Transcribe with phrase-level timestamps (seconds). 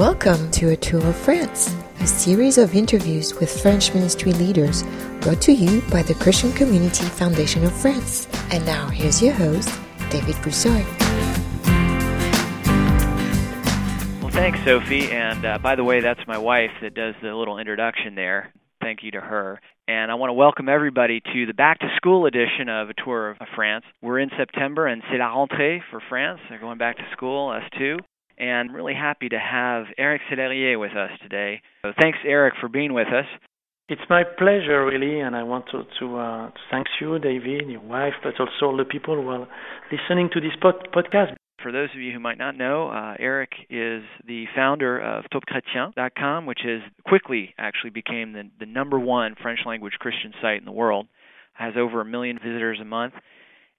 [0.00, 4.82] Welcome to A Tour of France, a series of interviews with French ministry leaders
[5.20, 8.26] brought to you by the Christian Community Foundation of France.
[8.50, 9.68] And now here's your host,
[10.08, 10.86] David Broussoy.
[14.22, 15.12] Well, thanks, Sophie.
[15.12, 18.54] And uh, by the way, that's my wife that does the little introduction there.
[18.80, 19.60] Thank you to her.
[19.86, 23.32] And I want to welcome everybody to the back to school edition of A Tour
[23.32, 23.84] of France.
[24.00, 26.40] We're in September and c'est la rentrée for France.
[26.48, 27.98] They're going back to school, us too
[28.40, 31.60] and really happy to have Eric Célérier with us today.
[31.82, 33.26] So thanks, Eric, for being with us.
[33.88, 37.70] It's my pleasure, really, and I want to to, uh, to thank you, David, and
[37.70, 39.48] your wife, but also all the people who are
[39.92, 41.34] listening to this pod- podcast.
[41.60, 46.46] For those of you who might not know, uh, Eric is the founder of TopChrétien.com,
[46.46, 50.72] which is quickly actually became the, the number one French language Christian site in the
[50.72, 51.06] world.
[51.52, 53.12] Has over a million visitors a month,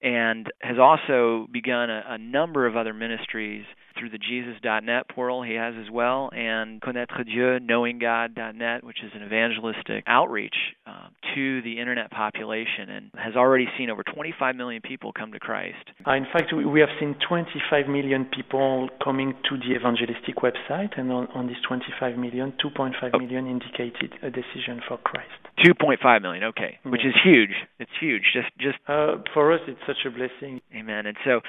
[0.02, 3.66] and has also begun a, a number of other ministries
[3.98, 9.24] through the Jesus.net portal he has as well, and Connaître Dieu, KnowingGod.net, which is an
[9.24, 10.56] evangelistic outreach
[10.88, 15.40] uh, to the internet population, and has already seen over 25 million people come to
[15.40, 15.92] Christ.
[16.06, 21.12] Uh, in fact, we have seen 25 million people coming to the evangelistic website, and
[21.12, 23.20] on, on this 25 million, 2.5 oh.
[23.22, 25.41] indicated a decision for Christ.
[25.60, 27.52] 2.5 million, okay, which is huge.
[27.80, 28.24] It's huge.
[28.34, 30.62] Just, just uh, for us, it's such a blessing.
[30.76, 31.06] Amen.
[31.06, 31.42] And so,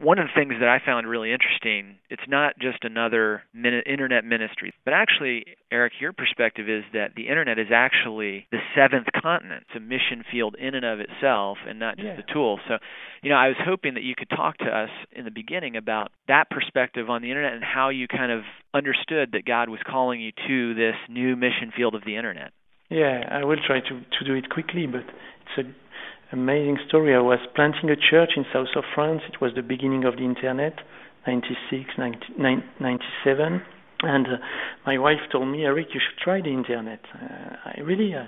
[0.00, 4.24] one of the things that I found really interesting it's not just another min- internet
[4.24, 9.64] ministry, but actually, Eric, your perspective is that the internet is actually the seventh continent.
[9.68, 12.16] It's a mission field in and of itself, and not just yeah.
[12.16, 12.58] the tool.
[12.66, 12.78] So,
[13.22, 16.10] you know, I was hoping that you could talk to us in the beginning about
[16.26, 18.42] that perspective on the internet and how you kind of
[18.74, 22.52] understood that God was calling you to this new mission field of the internet.
[22.90, 27.14] Yeah, I will try to to do it quickly, but it's a amazing story.
[27.14, 29.22] I was planting a church in south of France.
[29.28, 30.74] It was the beginning of the internet
[31.26, 32.18] 96, 90,
[32.80, 33.62] 97.
[34.02, 34.30] And uh,
[34.86, 37.00] my wife told me, Eric, you should try the internet.
[37.14, 38.24] Uh, I really, uh,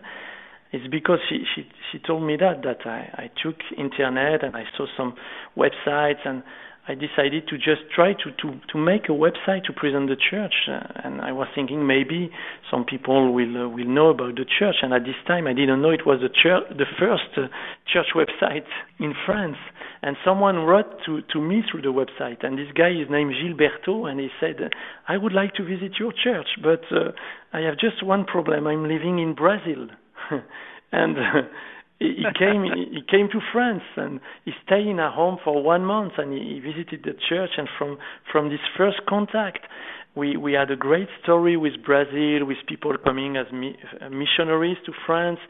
[0.72, 4.64] it's because she, she she told me that that I, I took internet and I
[4.76, 5.14] saw some
[5.56, 6.42] websites and
[6.88, 10.54] I decided to just try to, to, to make a website to present the church.
[10.68, 12.30] Uh, and I was thinking maybe
[12.72, 14.76] some people will uh, will know about the church.
[14.82, 17.46] And at this time, I didn't know it was the church, the first uh,
[17.86, 18.66] church website
[18.98, 19.58] in France.
[20.02, 22.44] And someone wrote to, to me through the website.
[22.44, 24.56] And this guy is named Gilberto, and he said,
[25.06, 27.12] I would like to visit your church, but uh,
[27.52, 28.66] I have just one problem.
[28.66, 29.86] I'm living in Brazil.
[30.92, 31.42] and uh,
[32.02, 36.14] he came he came to France and he stayed in a home for one month
[36.18, 37.98] and he visited the church and from
[38.30, 39.66] from this first contact
[40.14, 43.76] we we had a great story with Brazil with people coming as mi-
[44.10, 45.40] missionaries to France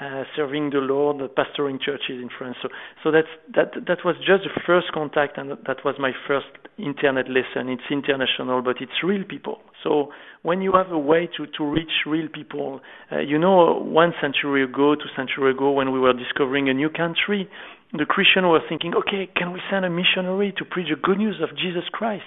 [0.00, 2.56] uh, serving the Lord, pastoring churches in France.
[2.62, 2.68] So,
[3.02, 6.46] so that's that that was just the first contact, and that was my first
[6.78, 7.68] internet lesson.
[7.68, 9.60] It's international, but it's real people.
[9.82, 10.10] So
[10.42, 12.80] when you have a way to to reach real people,
[13.12, 16.90] uh, you know, one century ago, two century ago, when we were discovering a new
[16.90, 17.48] country,
[17.96, 21.40] the Christian were thinking, okay, can we send a missionary to preach the good news
[21.40, 22.24] of Jesus Christ?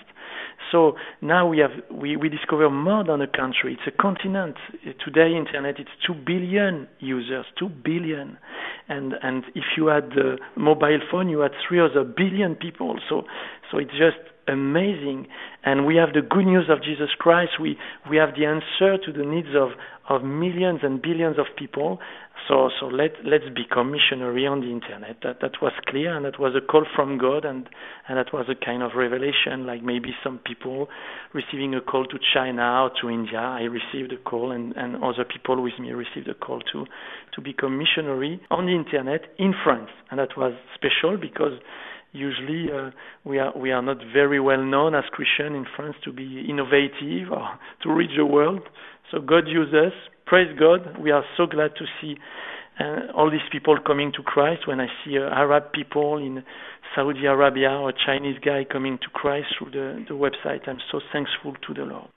[0.72, 3.78] So now we have we, we discover more than a country.
[3.80, 4.56] It's a continent.
[5.04, 8.38] Today, internet it's two billion users, two billion,
[8.90, 13.00] and and if you had the mobile phone, you had three other billion people.
[13.08, 13.24] So
[13.72, 14.18] so it's just
[14.48, 15.28] amazing.
[15.64, 17.60] And we have the good news of Jesus Christ.
[17.60, 17.78] We
[18.10, 19.72] we have the answer to the needs of
[20.10, 22.00] of millions and billions of people.
[22.48, 25.18] So so let let's become missionary on the internet.
[25.24, 27.68] That that was clear, and that was a call from God, and
[28.08, 29.66] and that was a kind of revelation.
[29.66, 30.88] Like maybe some people
[31.34, 33.40] receiving a call to China or to India.
[33.40, 36.86] I received a call, and and other people with me received a call to
[37.36, 41.60] to become missionary on the internet in France, and that was special because
[42.18, 42.92] usually uh,
[43.24, 47.32] we are we are not very well known as Christian in France to be innovative
[47.32, 48.62] or to reach the world.
[49.12, 49.94] So God uses us.
[50.26, 50.98] Praise God.
[51.00, 52.18] We are so glad to see
[52.80, 54.68] uh, all these people coming to Christ.
[54.68, 56.44] When I see uh, Arab people in
[56.96, 61.54] Saudi Arabia or Chinese guy coming to Christ through the, the website, I'm so thankful
[61.68, 62.10] to the Lord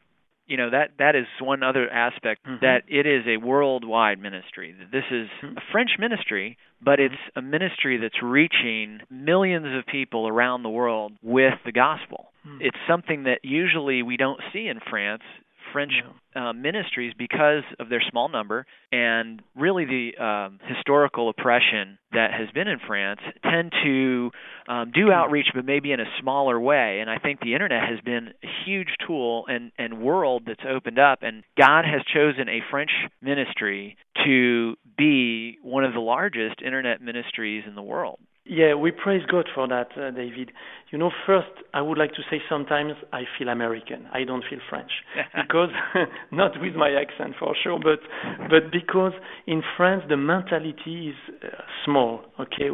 [0.50, 2.56] you know that that is one other aspect mm-hmm.
[2.60, 4.74] that it is a worldwide ministry.
[4.92, 5.56] This is mm-hmm.
[5.56, 7.14] a French ministry, but mm-hmm.
[7.14, 12.32] it's a ministry that's reaching millions of people around the world with the gospel.
[12.44, 12.62] Mm-hmm.
[12.62, 15.22] It's something that usually we don't see in France.
[15.72, 15.92] French
[16.34, 22.48] uh, ministries because of their small number and really the um, historical oppression that has
[22.52, 24.30] been in France tend to
[24.68, 27.00] um, do outreach, but maybe in a smaller way.
[27.00, 30.98] And I think the internet has been a huge tool and, and world that's opened
[30.98, 31.20] up.
[31.22, 32.90] And God has chosen a French
[33.22, 38.18] ministry to be one of the largest internet ministries in the world.
[38.46, 40.50] Yeah, we praise God for that, uh, David.
[40.90, 44.08] You know, first, I would like to say sometimes I feel American.
[44.12, 44.90] I don't feel French
[45.36, 45.68] because
[46.32, 48.00] not with my accent for sure, but
[48.48, 49.12] but because
[49.46, 51.48] in France the mentality is uh,
[51.84, 52.22] small.
[52.40, 52.70] Okay,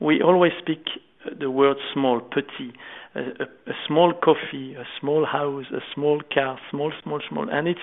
[0.00, 0.84] we always speak
[1.38, 2.72] the word small, petit
[3.14, 7.48] a, a, small coffee, a small house, a small car, small, small, small.
[7.50, 7.80] And it's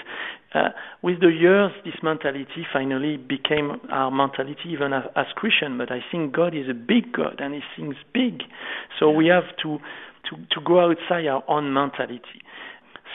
[0.54, 0.70] uh,
[1.02, 5.78] with the years, this mentality finally became our mentality even as, as Christian.
[5.78, 8.44] But I think God is a big God and He thinks big,
[9.00, 9.80] so we have to
[10.30, 12.42] to to go outside our own mentality.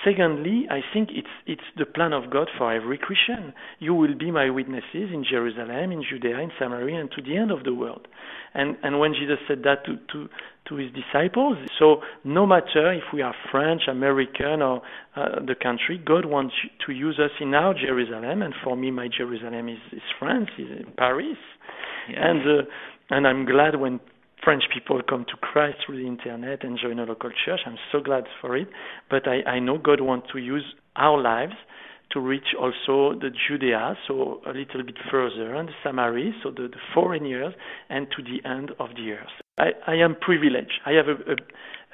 [0.04, 3.52] Secondly, I think it's it's the plan of God for every Christian.
[3.78, 7.50] You will be my witnesses in Jerusalem, in Judea, in Samaria, and to the end
[7.50, 8.08] of the world.
[8.54, 10.28] And and when Jesus said that to to
[10.68, 14.82] to his disciples, so no matter if we are French, American, or
[15.16, 16.54] uh, the country, God wants
[16.86, 18.42] to use us in our Jerusalem.
[18.42, 21.38] And for me, my Jerusalem is, is France, is Paris.
[22.08, 22.18] Yes.
[22.20, 22.62] And uh,
[23.10, 24.00] and I'm glad when
[24.42, 27.60] French people come to Christ through the internet and join a local church.
[27.64, 28.68] I'm so glad for it.
[29.08, 30.64] But I, I know God wants to use
[30.96, 31.54] our lives
[32.12, 36.68] to reach also the Judea, so a little bit further, and the Samaria, so the,
[36.68, 37.54] the foreign years,
[37.88, 39.30] and to the end of the earth.
[39.58, 40.80] I, I am privileged.
[40.84, 41.36] I have a, a,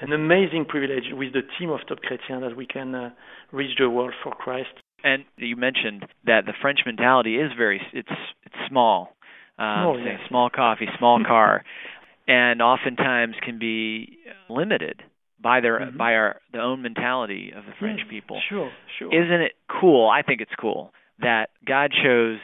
[0.00, 3.10] an amazing privilege with the team of Top Chrétien that we can uh,
[3.52, 4.70] reach the world for Christ.
[5.04, 8.08] And you mentioned that the French mentality is very it's
[8.44, 9.14] it's small.
[9.58, 10.20] Um, small, yes.
[10.28, 11.64] small coffee, small car
[12.28, 15.02] and oftentimes can be limited
[15.42, 15.96] by their mm-hmm.
[15.96, 18.40] by our the own mentality of the French yes, people.
[18.48, 19.08] Sure, sure.
[19.08, 20.08] Isn't it cool?
[20.08, 22.38] I think it's cool that God chose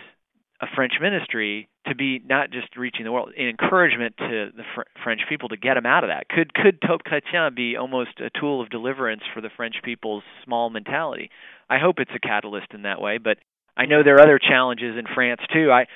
[0.60, 4.88] a French ministry to be not just reaching the world, an encouragement to the Fr-
[5.02, 6.28] French people to get them out of that.
[6.28, 10.70] Could could Top Chrétien be almost a tool of deliverance for the French people's small
[10.70, 11.30] mentality?
[11.68, 13.38] I hope it's a catalyst in that way, but
[13.76, 15.70] I know there are other challenges in France too.
[15.70, 15.86] I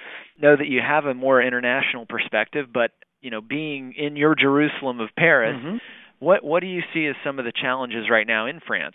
[0.41, 5.01] know that you have a more international perspective, but you know, being in your Jerusalem
[5.01, 5.77] of Paris, mm-hmm.
[6.19, 8.95] what what do you see as some of the challenges right now in France?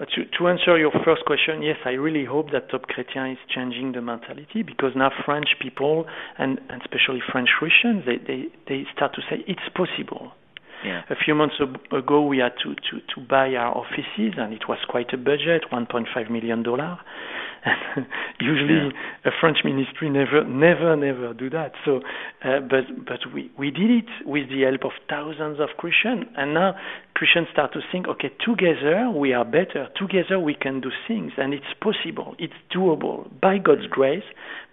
[0.00, 3.38] Uh, to, to answer your first question, yes, I really hope that Top Chrétien is
[3.54, 6.06] changing the mentality because now French people
[6.36, 10.32] and, and especially French Christians, they, they, they start to say it's possible.
[10.84, 11.02] Yeah.
[11.08, 11.54] A few months
[11.90, 15.64] ago, we had to, to, to buy our offices, and it was quite a budget,
[15.72, 16.98] 1.5 million dollar.
[18.40, 19.30] usually, yeah.
[19.30, 21.72] a French ministry never, never, never do that.
[21.84, 22.00] So,
[22.44, 26.52] uh, but but we we did it with the help of thousands of Christians, and
[26.52, 26.74] now
[27.14, 29.88] Christians start to think, okay, together we are better.
[29.96, 32.34] Together we can do things, and it's possible.
[32.38, 34.24] It's doable by God's grace.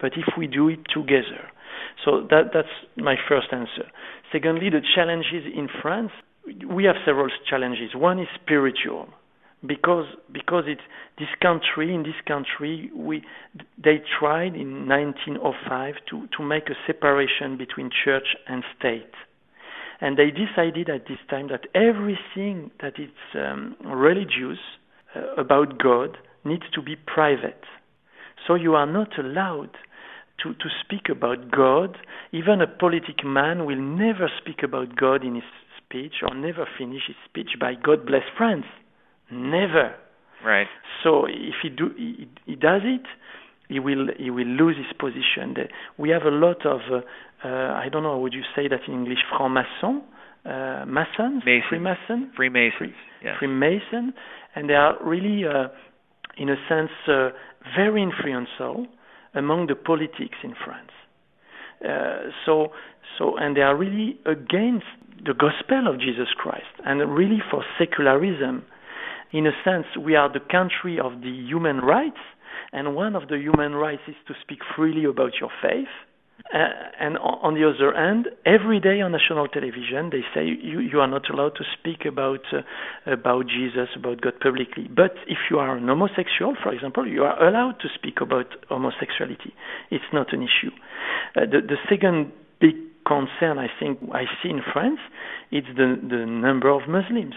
[0.02, 1.48] But if we do it together,
[2.04, 3.88] so that that's my first answer.
[4.32, 6.12] Secondly, the challenges in France.
[6.68, 7.94] We have several challenges.
[7.94, 9.10] One is spiritual
[9.66, 10.82] because because it's
[11.20, 13.22] this country in this country we
[13.78, 19.14] they tried in 1905 to to make a separation between church and state
[20.00, 24.58] and they decided at this time that everything that is um, religious
[25.16, 27.64] uh, about God needs to be private
[28.48, 29.78] so you are not allowed
[30.44, 31.98] to, to speak about God.
[32.32, 35.44] Even a politic man will never speak about God in his
[35.78, 38.66] speech or never finish his speech by God bless France.
[39.32, 39.96] Never.
[40.44, 40.68] Right.
[41.04, 43.06] So if he do he, he does it,
[43.70, 45.56] he will he will lose his position.
[45.98, 48.94] We have a lot of uh, uh, I don't know would you say that in
[48.94, 50.02] English franc-maçon,
[50.46, 51.64] uh, Masons, Mason.
[51.70, 52.94] Freemason, Freemasons, Free,
[53.24, 53.36] yes.
[53.40, 54.14] Freemason,
[54.56, 55.68] and they are really uh,
[56.38, 57.30] in a sense uh,
[57.78, 58.88] very influential
[59.34, 60.92] among the politics in France.
[61.84, 62.70] Uh, so
[63.18, 64.86] so and they are really against
[65.26, 68.64] the gospel of Jesus Christ and really for secularism
[69.34, 72.20] in a sense, we are the country of the human rights,
[72.74, 75.88] and one of the human rights is to speak freely about your faith.
[76.54, 76.58] Uh,
[77.00, 81.08] and on the other hand, every day on national television, they say you, you are
[81.08, 82.62] not allowed to speak about uh,
[83.12, 84.88] about Jesus, about God publicly.
[84.90, 89.54] But if you are an homosexual, for example, you are allowed to speak about homosexuality.
[89.90, 90.72] It's not an issue.
[91.36, 95.00] Uh, the, the second big concern I think I see in France
[95.52, 97.36] is the the number of Muslims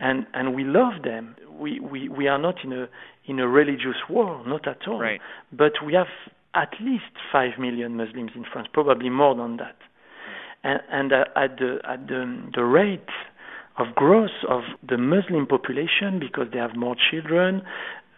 [0.00, 1.36] and and we love them.
[1.50, 2.88] We we we are not in a
[3.26, 5.00] in a religious war, not at all.
[5.00, 5.20] Right.
[5.52, 6.06] But we have
[6.54, 9.76] at least five million Muslims in France, probably more than that.
[10.64, 13.08] And, and uh, at the at the the rate
[13.78, 17.62] of growth of the Muslim population, because they have more children,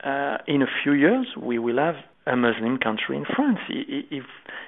[0.04, 3.60] uh, in a few years we will have a Muslim country in France.
[3.68, 4.24] If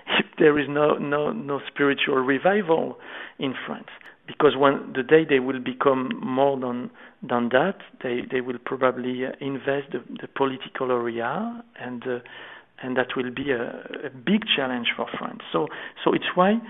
[0.06, 2.98] if there is no no no spiritual revival
[3.38, 3.88] in France
[4.26, 6.90] because when the day they will become more than
[7.22, 12.18] than that, they they will probably uh, invest the, the political area, and uh,
[12.82, 15.40] and that will be a, a big challenge for France.
[15.52, 15.68] So
[16.04, 16.60] so it's why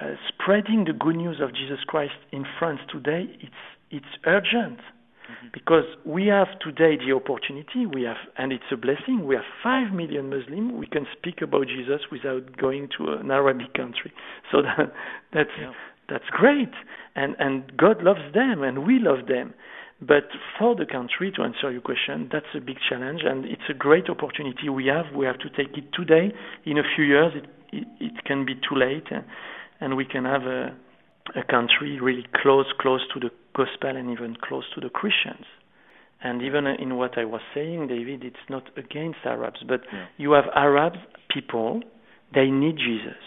[0.00, 5.48] uh, spreading the good news of Jesus Christ in France today, it's it's urgent mm-hmm.
[5.52, 7.86] because we have today the opportunity.
[7.86, 9.26] We have, and it's a blessing.
[9.26, 10.72] We have five million Muslims.
[10.74, 14.12] We can speak about Jesus without going to an Arabic country.
[14.52, 14.92] So that,
[15.32, 15.72] that's yeah.
[16.08, 16.72] that's great,
[17.16, 19.54] and and God loves them, and we love them.
[20.00, 20.28] But
[20.58, 24.08] for the country, to answer your question, that's a big challenge, and it's a great
[24.08, 25.06] opportunity we have.
[25.14, 26.32] We have to take it today.
[26.64, 29.06] In a few years, it it, it can be too late,
[29.80, 30.74] and, we can have a
[31.36, 35.44] a country really close close to the gospel and even close to the Christians.
[36.22, 40.06] And even in what I was saying, David, it's not against Arabs, but yeah.
[40.16, 40.94] you have Arab
[41.28, 41.82] people,
[42.34, 43.22] they need Jesus.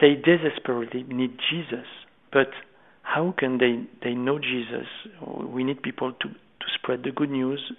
[0.00, 1.86] They desperately need Jesus.
[2.32, 2.48] But
[3.06, 4.88] how can they, they know Jesus?
[5.48, 7.72] We need people to, to spread the good news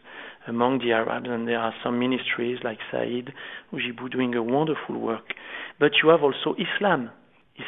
[0.48, 3.34] among the Arabs, and there are some ministries like Said
[3.74, 5.34] Oujibou doing a wonderful work.
[5.80, 7.12] But you have also Islam.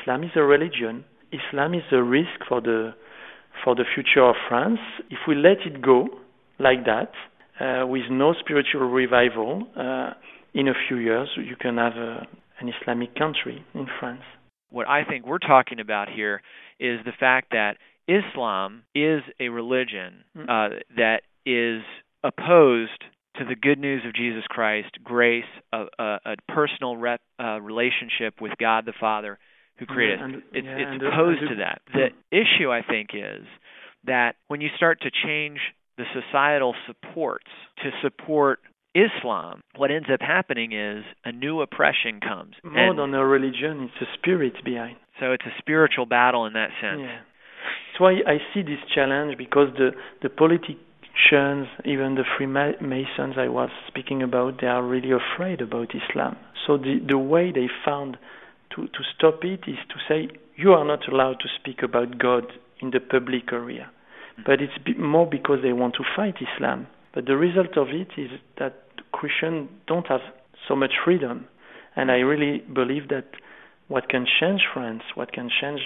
[0.02, 1.04] Islam is a religion.
[1.34, 2.94] Islam is a risk for the
[3.64, 4.80] for the future of France.
[5.10, 6.08] If we let it go
[6.60, 7.12] like that,
[7.60, 10.12] uh, with no spiritual revival, uh,
[10.54, 12.26] in a few years you can have a,
[12.62, 14.24] an Islamic country in France.
[14.70, 16.42] What I think we're talking about here
[16.80, 20.44] is the fact that Islam is a religion mm.
[20.44, 21.82] uh, that is
[22.24, 23.04] opposed
[23.38, 28.42] to the good news of Jesus Christ, grace, a, a, a personal rep, uh, relationship
[28.42, 29.40] with God the Father
[29.78, 30.30] who created us.
[30.52, 31.82] It's, yeah, it's opposed to that.
[31.94, 33.46] The issue, I think, is
[34.06, 35.60] that when you start to change
[35.98, 37.48] the societal supports
[37.84, 38.60] to support
[38.96, 42.56] Islam, what ends up happening is a new oppression comes.
[42.64, 44.98] More than a religion, it's a spirit behind.
[45.20, 47.02] So it's a spiritual battle in that sense.
[47.02, 47.20] Yeah.
[47.20, 49.92] That's why I see this challenge because the,
[50.24, 56.38] the politicians, even the Freemasons I was speaking about, they are really afraid about Islam.
[56.66, 58.18] So the, the way they found
[58.76, 62.46] to, to stop it is to say, you are not allowed to speak about God
[62.82, 63.92] in the public area.
[64.46, 66.88] But it's more because they want to fight Islam.
[67.14, 70.22] But the result of it is that Christians don't have
[70.68, 71.48] so much freedom.
[71.96, 73.26] And I really believe that
[73.88, 75.82] what can change France, what can change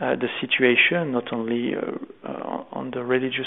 [0.00, 3.46] uh, the situation, not only uh, uh, on the religious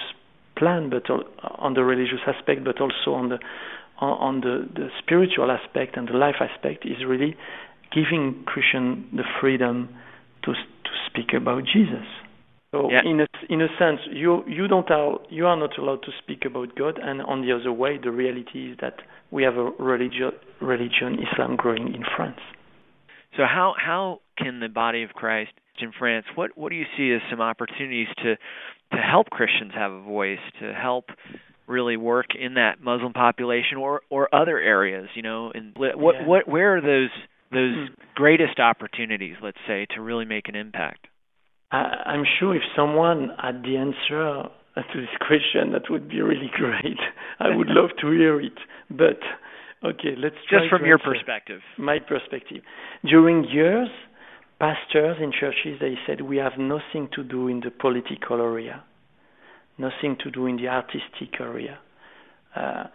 [0.55, 3.39] plan, but on the religious aspect, but also on the
[4.00, 7.38] on, the, the spiritual aspect and the life aspect, is really
[7.93, 9.89] giving Christian the freedom
[10.43, 12.05] to to speak about Jesus.
[12.74, 13.01] So yeah.
[13.06, 16.44] in a in a sense, you you don't are you are not allowed to speak
[16.44, 18.96] about God, and on the other way, the reality is that
[19.30, 22.39] we have a religion religion Islam growing in France.
[23.38, 27.13] So how how can the body of Christ in France, what what do you see
[27.13, 31.06] as some opportunities to to help Christians have a voice, to help
[31.68, 36.25] really work in that Muslim population or or other areas, you know, and what yeah.
[36.25, 37.12] what where are those
[37.51, 37.94] those hmm.
[38.15, 41.08] greatest opportunities, let's say, to really make an impact?
[41.74, 46.50] I, I'm sure if someone had the answer to this question, that would be really
[46.53, 47.00] great.
[47.39, 48.58] I would love to hear it,
[48.89, 49.20] but
[49.84, 51.60] Okay, let's just from your perspective.
[51.77, 52.63] My perspective.
[53.03, 53.89] During years,
[54.60, 58.82] pastors in churches they said we have nothing to do in the political area,
[59.77, 61.80] nothing to do in the artistic area.
[62.56, 62.86] Uh, uh,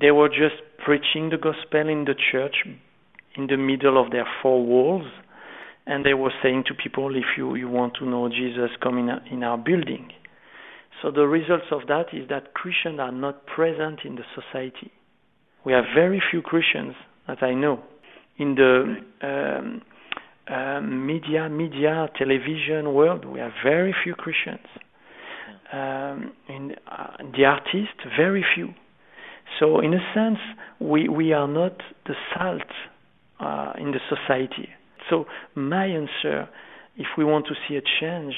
[0.00, 2.56] they were just preaching the gospel in the church,
[3.36, 5.06] in the middle of their four walls,
[5.86, 9.10] and they were saying to people, if you, you want to know Jesus, come in,
[9.30, 10.10] in our building.
[11.02, 14.90] So the results of that is that Christians are not present in the society
[15.64, 16.94] we have very few Christians
[17.26, 17.82] that I know
[18.36, 19.82] in the um,
[20.46, 23.24] uh, media, media, television world.
[23.24, 24.66] We have very few Christians.
[25.72, 28.74] Um, in uh, the artists, very few.
[29.58, 30.38] So in a sense,
[30.78, 32.62] we we are not the salt
[33.40, 34.68] uh, in the society.
[35.10, 36.48] So my answer,
[36.96, 38.34] if we want to see a change,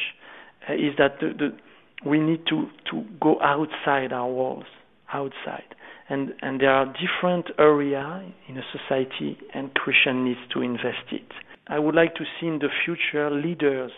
[0.68, 4.66] uh, is that the, the, we need to to go outside our walls,
[5.12, 5.76] outside
[6.08, 11.26] and and there are different areas in a society, and Christian needs to invest it.
[11.68, 13.90] I would like to see in the future leaders,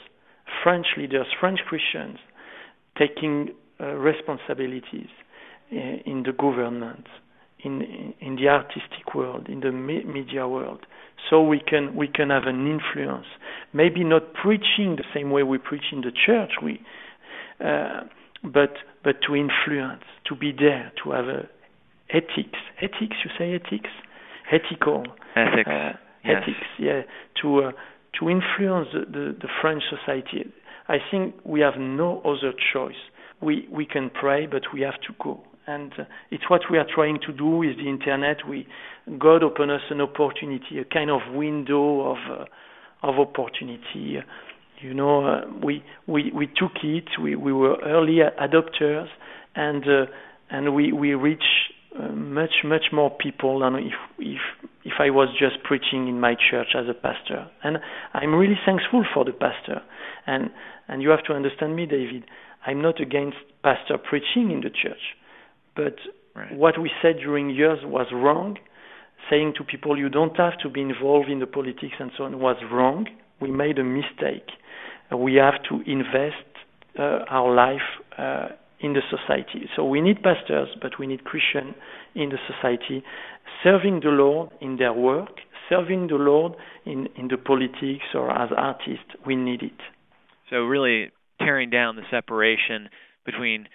[0.63, 2.19] French leaders, French Christians,
[2.99, 5.11] taking uh, responsibilities
[5.71, 7.07] uh, in the government,
[7.65, 10.87] in in the artistic world, in the me- media world,
[11.29, 13.27] so we can we can have an influence.
[13.73, 16.81] Maybe not preaching the same way we preach in the church, we,
[17.65, 18.03] uh,
[18.43, 21.49] but but to influence, to be there, to have a
[22.11, 22.59] ethics.
[22.79, 23.91] Ethics, you say ethics?
[24.51, 25.05] Ethical.
[25.37, 25.69] Ethics.
[25.69, 25.93] Uh,
[26.25, 26.43] yes.
[26.43, 27.03] Ethics, yeah.
[27.43, 27.73] To uh,
[28.19, 30.51] to influence the, the, the French society.
[30.89, 32.97] I think we have no other choice.
[33.43, 35.43] We we can pray, but we have to go.
[35.69, 38.39] And uh, it's what we are trying to do with the internet.
[38.49, 38.67] We
[39.19, 42.45] God open us an opportunity, a kind of window of uh,
[43.03, 44.19] of opportunity.
[44.81, 47.09] You know, uh, we we we took it.
[47.23, 49.09] We we were early adopters,
[49.55, 50.07] and uh,
[50.51, 51.45] and we we reach
[51.99, 54.41] uh, much much more people than if if
[54.85, 57.47] if I was just preaching in my church as a pastor.
[57.63, 57.79] And
[58.15, 59.83] I'm really thankful for the pastor.
[60.27, 60.51] And
[60.89, 62.25] and you have to understand me, David.
[62.67, 65.17] I'm not against pastor preaching in the church,
[65.79, 65.95] but
[66.35, 66.55] right.
[66.55, 68.59] what we said during years was wrong.
[69.31, 72.39] Saying to people you don't have to be involved in the politics and so on
[72.41, 73.07] was wrong.
[73.41, 74.49] We made a mistake
[75.17, 76.45] we have to invest
[76.99, 77.81] uh, our life
[78.19, 78.49] uh,
[78.81, 79.69] in the society.
[79.75, 81.75] So we need pastors, but we need Christians
[82.15, 83.03] in the society,
[83.63, 85.31] serving the Lord in their work,
[85.69, 86.53] serving the Lord
[86.85, 89.15] in, in the politics or as artists.
[89.27, 89.81] We need it.
[90.51, 92.89] So really tearing down the separation
[93.25, 93.69] between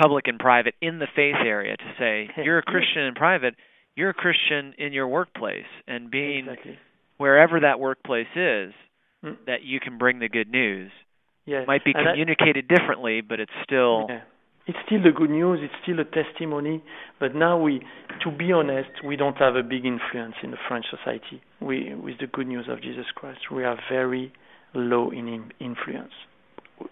[0.00, 3.54] public and private in the faith area to say you're a Christian in private,
[3.94, 6.78] you're a Christian in your workplace, and being exactly.
[7.18, 8.72] wherever that workplace is,
[9.24, 9.36] mm.
[9.46, 10.90] that you can bring the good news.
[11.44, 11.64] Yeah.
[11.66, 14.20] Might be communicated I, differently, but it's still yeah.
[14.66, 16.82] it's still the good news, it's still a testimony,
[17.18, 17.82] but now we
[18.22, 21.42] to be honest, we don't have a big influence in the French society.
[21.60, 24.32] We with the good news of Jesus Christ, we are very
[24.74, 26.12] low in influence.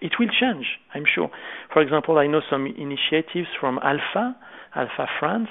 [0.01, 1.31] It will change, I'm sure.
[1.73, 4.37] For example, I know some initiatives from Alpha,
[4.75, 5.49] Alpha France.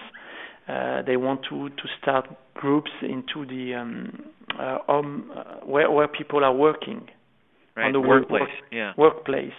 [0.68, 4.24] Uh, they want to to start groups into the um,
[4.60, 7.08] uh, home uh, where where people are working
[7.76, 7.88] right.
[7.88, 8.42] on the workplace.
[8.42, 8.94] Work, yeah.
[8.98, 9.54] Workplace.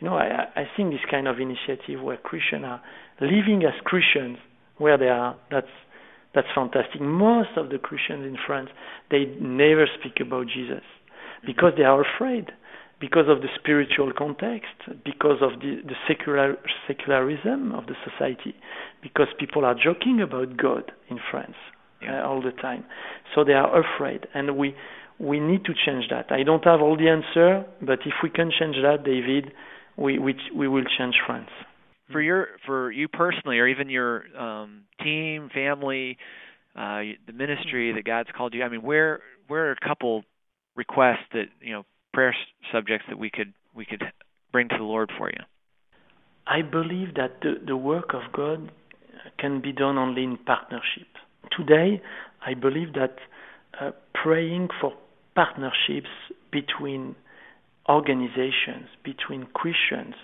[0.00, 2.80] You know, I I think this kind of initiative where Christians are
[3.20, 4.38] living as Christians
[4.78, 5.36] where they are.
[5.50, 5.74] That's
[6.34, 7.00] that's fantastic.
[7.00, 8.70] Most of the Christians in France
[9.10, 10.82] they never speak about Jesus
[11.46, 12.50] because they are afraid
[13.00, 14.74] because of the spiritual context,
[15.04, 18.54] because of the, the secular secularism of the society,
[19.02, 21.56] because people are joking about God in France
[22.02, 22.22] yeah.
[22.22, 22.84] uh, all the time.
[23.34, 24.74] So they are afraid, and we
[25.18, 26.30] we need to change that.
[26.30, 29.52] I don't have all the answer, but if we can change that, David,
[29.96, 31.50] we we we will change France.
[32.12, 36.18] For your for you personally, or even your um, team, family,
[36.76, 38.62] uh, the ministry that God's called you.
[38.62, 40.24] I mean, where where are a couple
[40.76, 42.34] requests that you know prayer
[42.72, 44.02] subjects that we could we could
[44.52, 45.42] bring to the Lord for you?
[46.46, 48.70] I believe that the, the work of God
[49.38, 51.08] can be done only in partnership.
[51.56, 52.02] Today,
[52.46, 53.16] I believe that
[53.80, 53.90] uh,
[54.22, 54.92] praying for
[55.34, 56.08] partnerships
[56.52, 57.16] between
[57.88, 60.14] organizations, between Christians.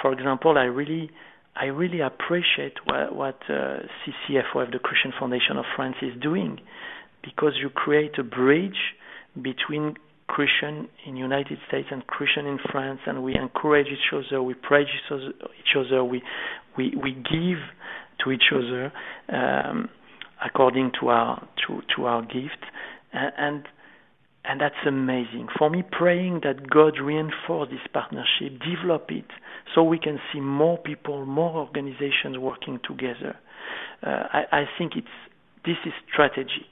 [0.00, 1.10] For example, I really
[1.58, 6.60] I really appreciate what, what uh, CCFOF, the Christian Foundation of France, is doing,
[7.24, 8.76] because you create a bridge
[9.40, 9.94] between
[10.28, 14.86] Christian in United States and Christian in France, and we encourage each other, we praise
[14.88, 16.22] each other, we
[16.76, 17.58] we we give
[18.24, 18.92] to each other.
[19.28, 19.88] Um,
[20.44, 22.64] according to our to to our gift
[23.12, 23.64] and, and
[24.44, 29.24] and that's amazing for me praying that god reinforce this partnership develop it
[29.74, 33.36] so we can see more people more organizations working together
[34.02, 35.06] uh, I, I think it's
[35.64, 36.68] this is strategic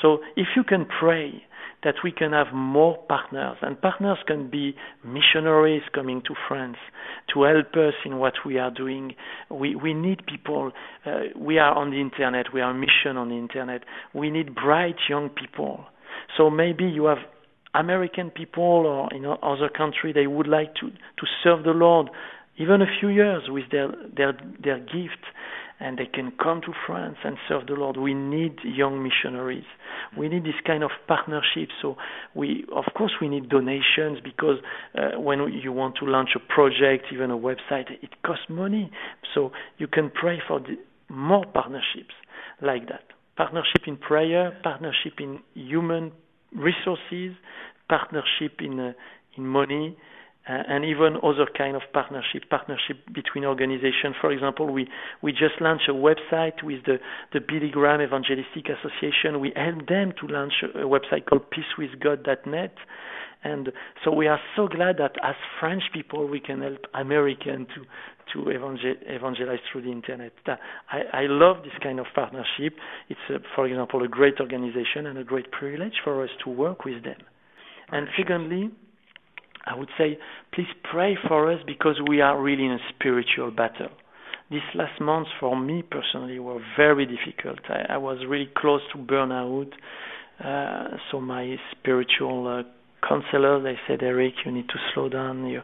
[0.00, 1.42] so if you can pray
[1.82, 6.76] that we can have more partners, and partners can be missionaries coming to France
[7.32, 9.14] to help us in what we are doing.
[9.50, 10.72] We we need people.
[11.06, 12.52] Uh, we are on the internet.
[12.52, 13.82] We are a mission on the internet.
[14.14, 15.84] We need bright young people.
[16.36, 17.18] So maybe you have
[17.74, 22.08] American people or in other country they would like to to serve the Lord
[22.56, 25.24] even a few years with their their their gift
[25.80, 27.96] and they can come to France and serve the Lord.
[27.96, 29.64] We need young missionaries.
[30.16, 31.70] We need this kind of partnership.
[31.80, 31.96] So
[32.34, 34.58] we, of course, we need donations because
[34.94, 38.90] uh, when you want to launch a project, even a website, it costs money.
[39.34, 40.76] So you can pray for the,
[41.08, 42.14] more partnerships
[42.62, 43.04] like that.
[43.36, 46.12] Partnership in prayer, partnership in human
[46.54, 47.34] resources,
[47.88, 48.92] partnership in uh,
[49.36, 49.96] in money,
[50.48, 54.16] uh, and even other kind of partnership, partnership between organizations.
[54.20, 54.88] For example, we,
[55.22, 56.98] we just launched a website with the,
[57.32, 59.40] the Billy Graham Evangelistic Association.
[59.40, 62.74] We helped them to launch a, website called peacewithgod.net.
[63.44, 63.70] And
[64.04, 68.50] so we are so glad that as French people, we can help Americans to, to
[68.50, 70.32] evangel- evangelize through the internet.
[70.90, 72.76] I, I love this kind of partnership.
[73.08, 76.84] It's, a, for example, a great organization and a great privilege for us to work
[76.86, 77.20] with them.
[77.92, 78.70] And secondly,
[79.64, 80.18] I would say,
[80.52, 83.90] please pray for us because we are really in a spiritual battle.
[84.50, 87.60] These last months for me personally were very difficult.
[87.68, 89.70] I, I was really close to burnout.
[90.42, 95.46] Uh, so my spiritual uh, counselor, they said, Eric, you need to slow down.
[95.46, 95.60] You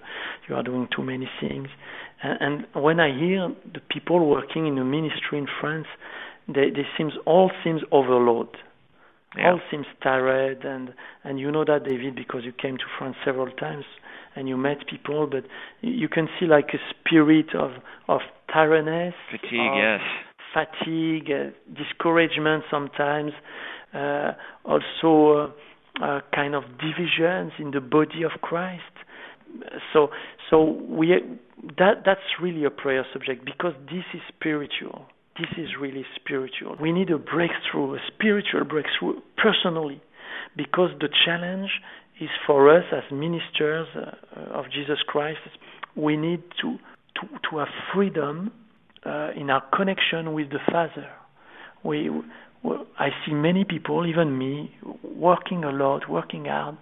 [0.48, 1.68] you are doing too many things.
[2.22, 5.86] And, and when I hear the people working in the ministry in France,
[6.46, 8.48] they, they seems all seems overload.
[9.36, 9.52] Yeah.
[9.52, 10.94] All seems tired, and
[11.24, 13.84] and you know that David because you came to France several times
[14.34, 15.44] and you met people, but
[15.80, 17.72] you can see like a spirit of
[18.08, 18.20] of
[18.52, 20.00] tiredness, Fatigue, of yes.
[20.54, 23.32] fatigue, uh, discouragement sometimes,
[23.94, 24.32] uh,
[24.64, 25.52] also
[26.00, 28.82] uh, uh, kind of divisions in the body of Christ.
[29.92, 30.08] So,
[30.50, 31.14] so we
[31.78, 35.06] that that's really a prayer subject because this is spiritual.
[35.38, 36.76] This is really spiritual.
[36.80, 40.00] We need a breakthrough, a spiritual breakthrough personally,
[40.56, 41.70] because the challenge
[42.20, 45.40] is for us as ministers uh, of Jesus Christ.
[45.94, 46.78] We need to
[47.16, 48.52] to, to have freedom
[49.04, 51.08] uh, in our connection with the Father.
[51.84, 52.10] We,
[52.98, 56.76] I see many people, even me, working a lot, working hard,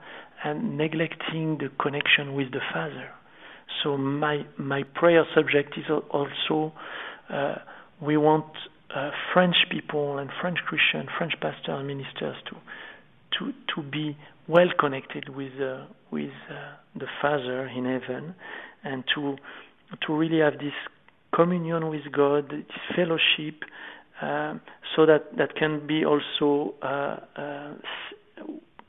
[0.45, 3.11] and neglecting the connection with the Father.
[3.83, 6.73] So my my prayer subject is also
[7.33, 7.57] uh,
[8.01, 8.47] we want
[8.95, 12.57] uh, French people and French Christian, French pastors and ministers to
[13.39, 14.17] to to be
[14.49, 18.35] well connected with uh, with uh, the Father in heaven,
[18.85, 19.37] and to
[20.07, 20.75] to really have this
[21.35, 23.63] communion with God, this fellowship,
[24.23, 24.55] uh,
[24.95, 27.75] so that that can be also uh, uh,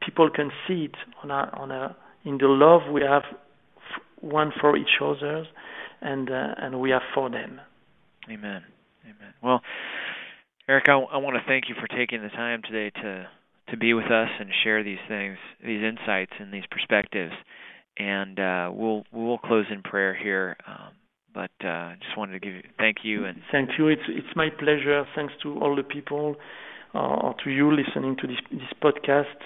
[0.06, 3.24] people can see it on a, on a in the love we have
[4.22, 5.46] one for each other,
[6.02, 7.60] and uh, and we have for them.
[8.30, 8.64] Amen.
[9.06, 9.34] Amen.
[9.44, 9.62] Well,
[10.68, 13.28] Eric, I, I want to thank you for taking the time today to
[13.70, 17.34] to be with us and share these things, these insights, and these perspectives.
[17.98, 20.58] And uh, we'll we'll close in prayer here.
[20.68, 20.94] Um,
[21.34, 23.90] but uh, just wanted to give you thank you and thank you.
[23.90, 25.06] It's it's my pleasure.
[25.16, 26.36] Thanks to all the people,
[26.96, 29.38] uh, or to you listening to this this podcast.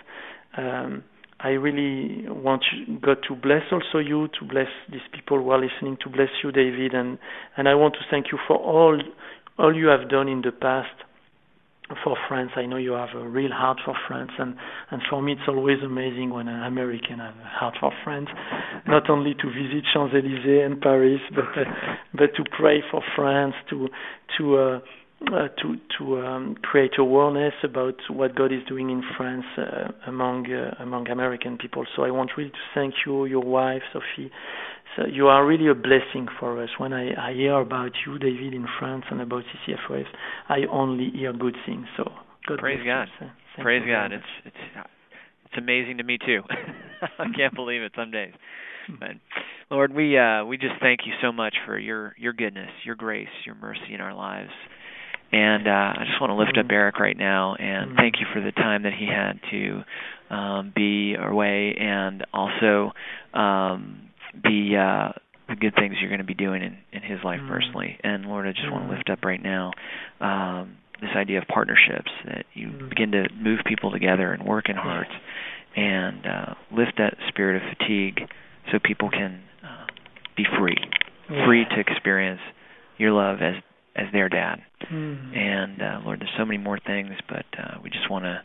[0.57, 1.03] Um,
[1.41, 2.63] I really want
[3.01, 6.51] God to bless also you, to bless these people who are listening, to bless you,
[6.51, 7.17] David, and
[7.57, 9.01] and I want to thank you for all
[9.59, 10.95] all you have done in the past
[12.03, 12.51] for France.
[12.55, 14.55] I know you have a real heart for France, and
[14.91, 18.29] and for me it's always amazing when an American has a heart for France,
[18.87, 21.65] not only to visit Champs Elysees and Paris, but uh,
[22.13, 23.89] but to pray for France, to
[24.37, 24.79] to uh,
[25.27, 30.51] uh, to to um, create awareness about what God is doing in France uh, among
[30.51, 31.85] uh, among American people.
[31.95, 34.31] So I want really to thank you, your wife Sophie.
[34.95, 36.69] So you are really a blessing for us.
[36.77, 40.05] When I, I hear about you, David, in France, and about CCFOF,
[40.47, 41.85] I only hear good things.
[41.95, 42.05] So
[42.47, 43.07] God praise God,
[43.61, 44.13] praise God.
[44.13, 44.87] It's it's
[45.45, 46.41] it's amazing to me too.
[47.19, 48.33] I can't believe it some days.
[48.99, 49.11] But
[49.69, 53.27] Lord, we uh, we just thank you so much for your your goodness, your grace,
[53.45, 54.51] your mercy in our lives.
[55.31, 56.71] And uh, I just want to lift up Mm.
[56.73, 57.95] Eric right now and Mm.
[57.97, 59.83] thank you for the time that he had to
[60.35, 62.91] um, be away and also
[63.33, 64.09] um,
[64.43, 65.11] the uh,
[65.47, 67.47] the good things you're going to be doing in, in his life Mm.
[67.49, 67.97] personally.
[68.03, 69.71] And Lord, I just want to lift up right now
[70.21, 74.75] um, this idea of partnerships that you begin to move people together and work in
[74.75, 75.11] hearts
[75.75, 78.21] and uh, lift that spirit of fatigue
[78.71, 79.85] so people can uh,
[80.35, 80.75] be free,
[81.45, 82.41] free to experience
[82.97, 83.55] your love as
[83.95, 84.61] as their dad.
[84.91, 85.37] Mm.
[85.37, 88.41] And uh, Lord, there's so many more things, but uh, we just want to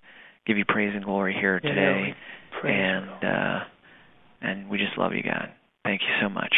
[0.47, 2.15] give you praise and glory here Yeah, today,
[2.65, 3.61] and uh,
[4.43, 5.51] and we just love you, God.
[5.85, 6.55] Thank you so much.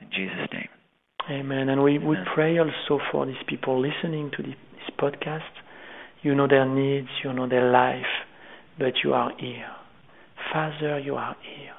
[0.00, 0.68] In Jesus' name.
[1.30, 1.68] Amen.
[1.68, 2.24] And we, Amen.
[2.34, 4.54] pray also for these people listening to this
[4.98, 5.40] podcast.
[6.22, 8.06] You know their needs, you know their life,
[8.78, 9.70] but you are here.
[10.52, 11.74] Father, you are here.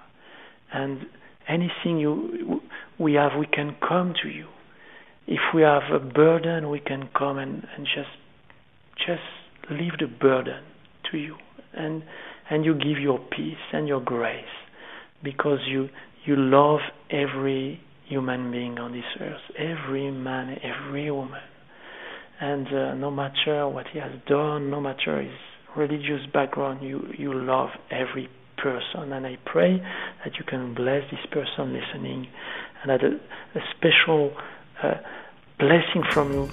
[0.73, 1.05] And
[1.47, 2.61] anything you
[2.99, 4.47] we have, we can come to you.
[5.31, 8.09] If we have a burden, we can come and, and just
[8.97, 10.61] just leave the burden
[11.09, 11.37] to you.
[11.73, 12.03] And
[12.49, 14.43] and you give your peace and your grace
[15.23, 15.87] because you
[16.25, 21.39] you love every human being on this earth, every man, every woman.
[22.41, 25.31] And uh, no matter what he has done, no matter his
[25.77, 29.13] religious background, you, you love every person.
[29.13, 29.77] And I pray
[30.25, 32.27] that you can bless this person listening
[32.81, 34.33] and that a, a special
[34.83, 34.95] uh,
[35.61, 36.49] blessing from you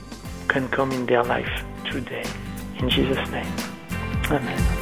[0.48, 2.24] can come in their life today.
[2.78, 3.52] In Jesus' name.
[4.30, 4.77] Amen.